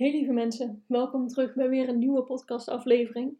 [0.00, 3.38] Hey lieve mensen, welkom terug bij weer een nieuwe podcastaflevering.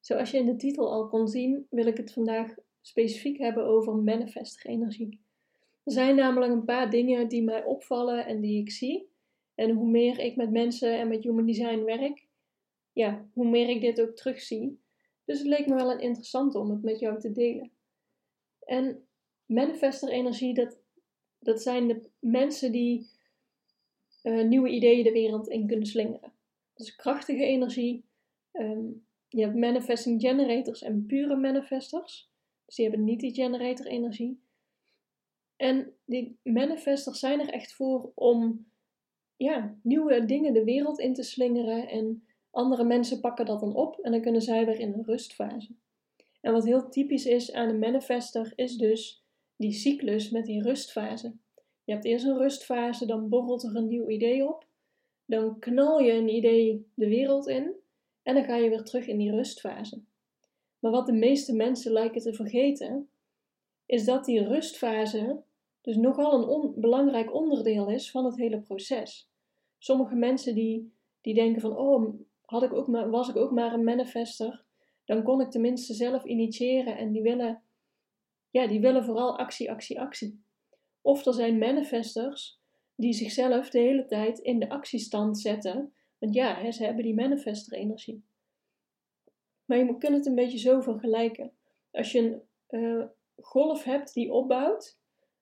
[0.00, 3.94] Zoals je in de titel al kon zien, wil ik het vandaag specifiek hebben over
[3.94, 5.20] manifestige energie.
[5.84, 9.10] Er zijn namelijk een paar dingen die mij opvallen en die ik zie.
[9.54, 12.26] En hoe meer ik met mensen en met human design werk,
[12.92, 14.80] ja, hoe meer ik dit ook terugzie.
[15.24, 17.70] Dus het leek me wel interessant om het met jou te delen.
[18.58, 19.06] En
[19.46, 20.78] manifester energie, dat,
[21.38, 23.16] dat zijn de mensen die
[24.22, 26.32] uh, nieuwe ideeën de wereld in kunnen slingeren.
[26.74, 28.04] Dus krachtige energie.
[28.52, 32.30] Um, je hebt manifesting generators en pure manifestors.
[32.64, 34.40] Dus die hebben niet die generator energie.
[35.56, 38.66] En die manifestors zijn er echt voor om
[39.36, 41.88] ja, nieuwe dingen de wereld in te slingeren.
[41.88, 45.74] En andere mensen pakken dat dan op en dan kunnen zij weer in een rustfase.
[46.40, 49.24] En wat heel typisch is aan een manifester is dus
[49.56, 51.36] die cyclus met die rustfase.
[51.88, 54.66] Je hebt eerst een rustfase, dan borrelt er een nieuw idee op.
[55.24, 57.72] Dan knal je een idee de wereld in
[58.22, 60.02] en dan ga je weer terug in die rustfase.
[60.78, 63.08] Maar wat de meeste mensen lijken te vergeten,
[63.86, 65.42] is dat die rustfase
[65.80, 69.30] dus nogal een belangrijk onderdeel is van het hele proces.
[69.78, 72.14] Sommige mensen die, die denken van, oh,
[72.44, 74.64] had ik ook was ik ook maar een manifester,
[75.04, 77.62] dan kon ik tenminste zelf initiëren en die willen,
[78.50, 80.46] ja, die willen vooral actie, actie, actie.
[81.00, 82.60] Of er zijn manifestors
[82.94, 85.92] die zichzelf de hele tijd in de actiestand zetten.
[86.18, 88.24] Want ja, ze hebben die manifester-energie.
[89.64, 91.52] Maar je kunt het een beetje zo vergelijken.
[91.90, 93.04] Als je een uh,
[93.36, 94.98] golf hebt die opbouwt,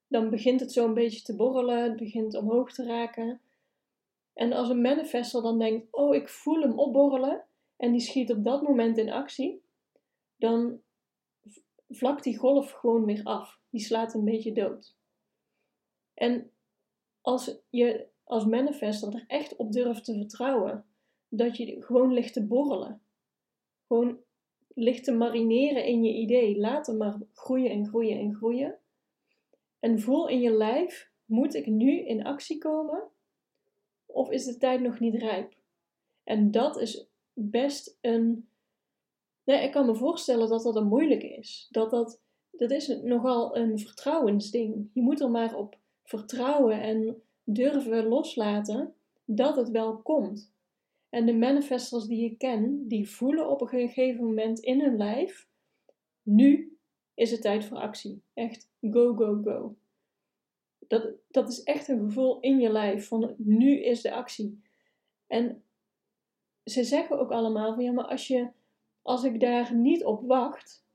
[0.07, 3.41] dan begint het zo een beetje te borrelen, het begint omhoog te raken.
[4.33, 7.45] En als een manifester dan denkt: Oh, ik voel hem opborrelen,
[7.77, 9.61] en die schiet op dat moment in actie,
[10.37, 10.81] dan
[11.89, 13.59] vlakt die golf gewoon weer af.
[13.69, 14.96] Die slaat een beetje dood.
[16.17, 16.51] En
[17.21, 20.85] als je als manifester er echt op durft te vertrouwen,
[21.29, 23.01] dat je gewoon ligt te borrelen,
[23.87, 24.19] gewoon
[24.67, 28.79] ligt te marineren in je idee, laat hem maar groeien en groeien en groeien.
[29.79, 33.03] En voel in je lijf, moet ik nu in actie komen?
[34.05, 35.53] Of is de tijd nog niet rijp?
[36.23, 38.49] En dat is best een.
[39.43, 41.67] Nee, ik kan me voorstellen dat dat een moeilijk is.
[41.69, 44.89] Dat, dat, dat is nogal een vertrouwensding.
[44.93, 48.93] Je moet er maar op vertrouwen en durven loslaten
[49.25, 50.53] dat het wel komt.
[51.09, 55.47] En de manifestors die ik ken, die voelen op een gegeven moment in hun lijf:
[56.21, 56.77] nu
[57.13, 58.21] is het tijd voor actie.
[58.33, 59.75] Echt go, go, go.
[60.87, 64.61] Dat, dat is echt een gevoel in je lijf van nu is de actie.
[65.27, 65.63] En
[66.63, 68.49] ze zeggen ook allemaal van ja, maar als, je,
[69.01, 70.85] als ik daar niet op wacht,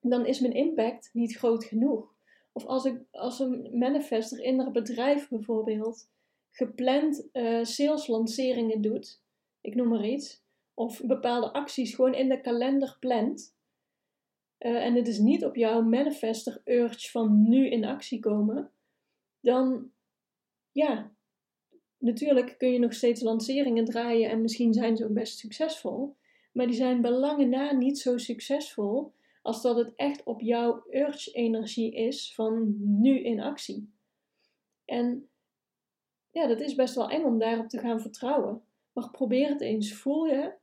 [0.00, 2.13] dan is mijn impact niet groot genoeg.
[2.56, 6.08] Of als, ik, als een manifester in een bedrijf bijvoorbeeld
[6.50, 9.22] gepland uh, saleslanceringen doet,
[9.60, 10.42] ik noem maar iets,
[10.74, 13.56] of bepaalde acties gewoon in de kalender plant,
[14.58, 18.70] uh, en het is niet op jouw manifester urge van nu in actie komen,
[19.40, 19.90] dan
[20.72, 21.12] ja,
[21.98, 26.16] natuurlijk kun je nog steeds lanceringen draaien en misschien zijn ze ook best succesvol,
[26.52, 29.12] maar die zijn belangen na niet zo succesvol
[29.44, 33.92] als dat het echt op jouw urge-energie is van nu in actie.
[34.84, 35.28] En
[36.30, 38.62] ja, dat is best wel eng om daarop te gaan vertrouwen.
[38.92, 39.94] Maar probeer het eens.
[39.94, 40.54] Voel je,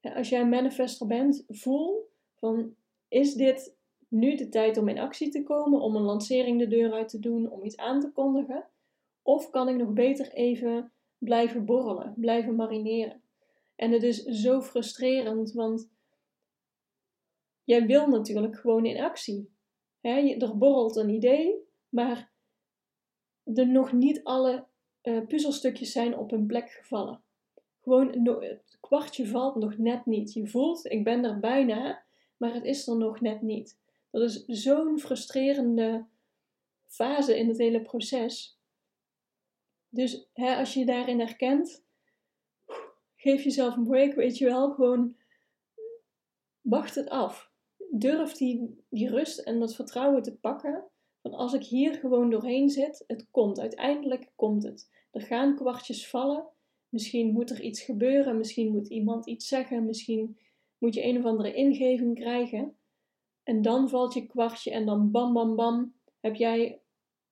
[0.00, 2.74] als jij een manifester bent, voel van
[3.08, 3.76] is dit
[4.08, 7.18] nu de tijd om in actie te komen, om een lancering de deur uit te
[7.18, 8.68] doen, om iets aan te kondigen?
[9.22, 13.22] Of kan ik nog beter even blijven borrelen, blijven marineren?
[13.76, 15.90] En het is zo frustrerend, want
[17.68, 19.50] jij wil natuurlijk gewoon in actie.
[20.00, 22.32] He, er borrelt een idee, maar
[23.44, 24.66] er nog niet alle
[25.02, 27.22] uh, puzzelstukjes zijn op hun plek gevallen.
[27.80, 30.32] Gewoon het kwartje valt nog net niet.
[30.32, 32.04] Je voelt, ik ben er bijna,
[32.36, 33.78] maar het is er nog net niet.
[34.10, 36.06] Dat is zo'n frustrerende
[36.86, 38.58] fase in het hele proces.
[39.88, 41.84] Dus als je je daarin herkent,
[43.16, 44.74] geef jezelf een break, weet je wel.
[44.74, 45.16] Gewoon
[46.60, 47.47] wacht het af
[47.90, 50.84] durf die, die rust en dat vertrouwen te pakken
[51.22, 53.60] Van als ik hier gewoon doorheen zit, het komt.
[53.60, 54.90] Uiteindelijk komt het.
[55.10, 56.44] Er gaan kwartjes vallen.
[56.88, 58.36] Misschien moet er iets gebeuren.
[58.36, 59.84] Misschien moet iemand iets zeggen.
[59.84, 60.38] Misschien
[60.78, 62.76] moet je een of andere ingeving krijgen.
[63.42, 66.80] En dan valt je kwartje en dan bam, bam, bam, heb jij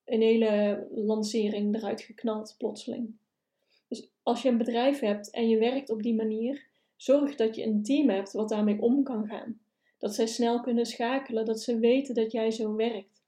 [0.04, 3.16] een hele lancering eruit geknald plotseling.
[3.88, 6.66] Dus als je een bedrijf hebt en je werkt op die manier,
[6.96, 9.60] zorg dat je een team hebt wat daarmee om kan gaan.
[9.98, 13.24] Dat zij snel kunnen schakelen, dat ze weten dat jij zo werkt.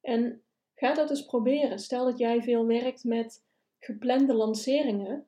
[0.00, 0.42] En
[0.74, 1.78] ga dat eens proberen.
[1.78, 3.44] Stel dat jij veel werkt met
[3.78, 5.26] geplande lanceringen.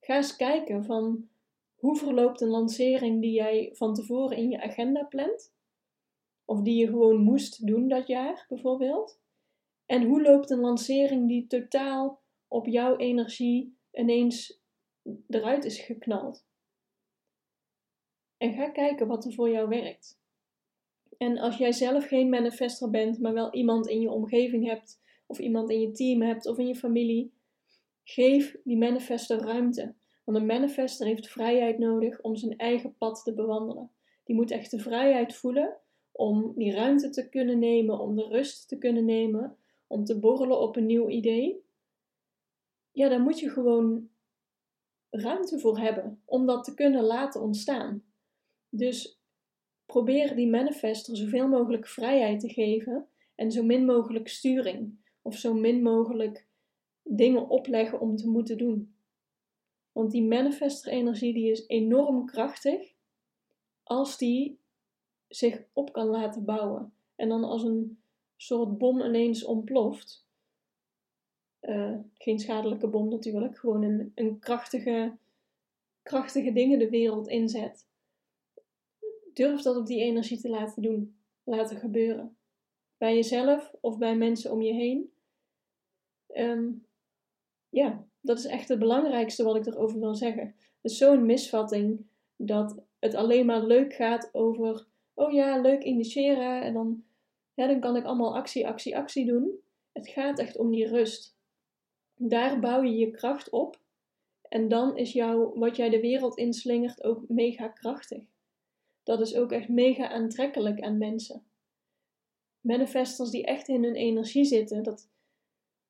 [0.00, 1.28] Ga eens kijken van
[1.74, 5.52] hoe verloopt een lancering die jij van tevoren in je agenda plant?
[6.44, 9.20] Of die je gewoon moest doen dat jaar bijvoorbeeld?
[9.86, 14.60] En hoe loopt een lancering die totaal op jouw energie ineens
[15.28, 16.46] eruit is geknald?
[18.42, 20.18] En ga kijken wat er voor jou werkt.
[21.18, 25.38] En als jij zelf geen manifester bent, maar wel iemand in je omgeving hebt, of
[25.38, 27.32] iemand in je team hebt, of in je familie,
[28.04, 29.94] geef die manifester ruimte.
[30.24, 33.90] Want een manifester heeft vrijheid nodig om zijn eigen pad te bewandelen.
[34.24, 35.76] Die moet echt de vrijheid voelen
[36.12, 39.56] om die ruimte te kunnen nemen, om de rust te kunnen nemen,
[39.86, 41.64] om te borrelen op een nieuw idee.
[42.92, 44.08] Ja, daar moet je gewoon
[45.10, 48.02] ruimte voor hebben om dat te kunnen laten ontstaan.
[48.74, 49.20] Dus
[49.86, 55.54] probeer die manifester zoveel mogelijk vrijheid te geven en zo min mogelijk sturing of zo
[55.54, 56.46] min mogelijk
[57.02, 58.94] dingen opleggen om te moeten doen.
[59.92, 62.92] Want die manifester-energie die is enorm krachtig
[63.82, 64.58] als die
[65.28, 66.92] zich op kan laten bouwen.
[67.16, 68.02] En dan als een
[68.36, 70.26] soort bom ineens ontploft.
[71.60, 75.16] Uh, geen schadelijke bom natuurlijk, gewoon een, een krachtige,
[76.02, 77.90] krachtige dingen de wereld inzet.
[79.32, 82.36] Durf dat op die energie te laten doen, laten gebeuren.
[82.98, 85.12] Bij jezelf of bij mensen om je heen.
[86.34, 86.86] Um,
[87.68, 90.46] ja, dat is echt het belangrijkste wat ik erover wil zeggen.
[90.82, 92.06] Het is zo'n misvatting
[92.36, 97.04] dat het alleen maar leuk gaat over, oh ja, leuk initiëren en dan,
[97.54, 99.60] ja, dan kan ik allemaal actie, actie, actie doen.
[99.92, 101.36] Het gaat echt om die rust.
[102.14, 103.80] Daar bouw je je kracht op
[104.48, 108.31] en dan is jouw, wat jij de wereld inslingert ook mega krachtig.
[109.02, 111.46] Dat is ook echt mega aantrekkelijk aan mensen.
[112.60, 115.10] Manifestors die echt in hun energie zitten, dat,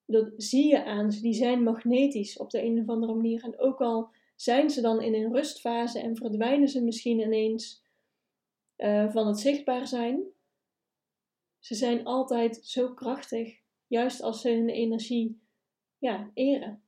[0.04, 1.08] dat zie je aan.
[1.08, 3.44] Die zijn magnetisch op de een of andere manier.
[3.44, 7.84] En ook al zijn ze dan in een rustfase en verdwijnen ze misschien ineens
[8.76, 10.32] uh, van het zichtbaar zijn,
[11.58, 15.42] ze zijn altijd zo krachtig, juist als ze hun energie
[15.98, 16.82] ja, eren.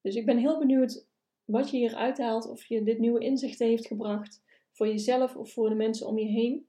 [0.00, 1.06] Dus ik ben heel benieuwd
[1.44, 4.42] wat je hier uithaalt, of je dit nieuwe inzicht heeft gebracht
[4.72, 6.66] voor jezelf of voor de mensen om je heen.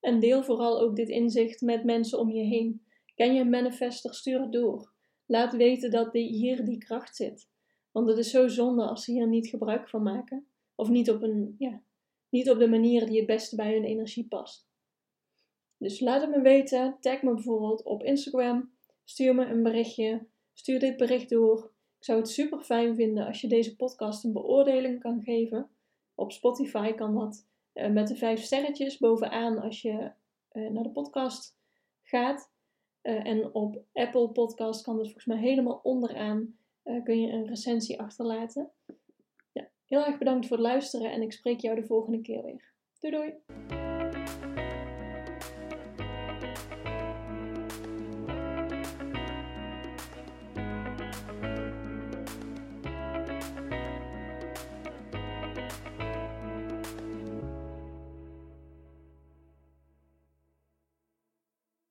[0.00, 2.84] En deel vooral ook dit inzicht met mensen om je heen.
[3.14, 4.14] Ken je een manifester?
[4.14, 4.92] Stuur het door.
[5.26, 7.48] Laat weten dat hier die kracht zit.
[7.90, 10.46] Want het is zo zonde als ze hier niet gebruik van maken.
[10.74, 11.82] Of niet op, een, ja,
[12.28, 14.68] niet op de manier die het beste bij hun energie past.
[15.76, 16.96] Dus laat het me weten.
[17.00, 18.72] Tag me bijvoorbeeld op Instagram.
[19.04, 20.26] Stuur me een berichtje.
[20.52, 21.72] Stuur dit bericht door.
[22.00, 25.70] Ik zou het super fijn vinden als je deze podcast een beoordeling kan geven.
[26.14, 30.12] Op Spotify kan dat uh, met de vijf sterretjes bovenaan als je
[30.52, 31.56] uh, naar de podcast
[32.02, 32.50] gaat.
[33.02, 36.58] Uh, en op Apple Podcast kan het volgens mij helemaal onderaan.
[37.04, 38.70] kun je een recensie achterlaten.
[39.52, 42.72] Ja, heel erg bedankt voor het luisteren en ik spreek jou de volgende keer weer.
[42.98, 43.79] Doei doei!